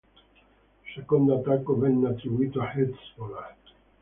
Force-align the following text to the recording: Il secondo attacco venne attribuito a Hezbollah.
Il 0.83 0.93
secondo 0.95 1.35
attacco 1.35 1.77
venne 1.77 2.07
attribuito 2.09 2.59
a 2.59 2.73
Hezbollah. 2.75 3.55